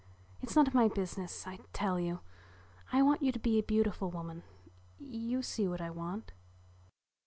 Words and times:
It's 0.41 0.55
none 0.55 0.65
of 0.65 0.73
my 0.73 0.87
business 0.87 1.45
I 1.45 1.59
tell 1.73 1.99
you. 1.99 2.21
I 2.91 3.03
want 3.03 3.21
you 3.21 3.31
to 3.33 3.37
be 3.37 3.59
a 3.59 3.63
beautiful 3.63 4.09
woman. 4.09 4.41
You 4.97 5.43
see 5.43 5.67
what 5.67 5.79
I 5.79 5.91
want." 5.91 6.33